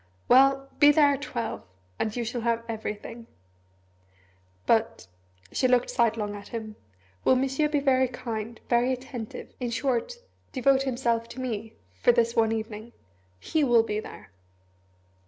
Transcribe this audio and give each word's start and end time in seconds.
"Well 0.27 0.67
be 0.79 0.91
there 0.91 1.13
at 1.13 1.21
twelve, 1.21 1.61
and 1.99 2.15
you 2.15 2.23
shall 2.25 2.41
have 2.41 2.63
everything. 2.67 3.27
But," 4.65 5.05
she 5.51 5.67
looked 5.67 5.91
sidelong 5.91 6.35
at 6.35 6.47
him, 6.47 6.75
"will 7.23 7.35
Monsieur 7.35 7.69
be 7.69 7.79
very 7.79 8.07
kind 8.07 8.59
very 8.67 8.91
attentive 8.91 9.53
in 9.59 9.69
short, 9.69 10.13
devote 10.53 10.81
himself 10.81 11.29
to 11.29 11.39
me 11.39 11.73
for 11.93 12.11
this 12.11 12.35
one 12.35 12.51
evening? 12.51 12.93
He 13.39 13.63
will 13.63 13.83
be 13.83 13.99
there." 13.99 14.31